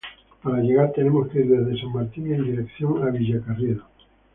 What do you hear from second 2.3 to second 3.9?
en dirección a Villacarriedo.